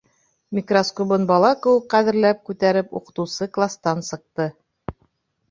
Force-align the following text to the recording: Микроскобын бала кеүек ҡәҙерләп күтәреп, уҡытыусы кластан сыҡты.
Микроскобын 0.59 1.27
бала 1.31 1.51
кеүек 1.65 1.85
ҡәҙерләп 1.91 2.41
күтәреп, 2.49 2.91
уҡытыусы 3.01 3.49
кластан 3.59 4.03
сыҡты. 4.11 4.51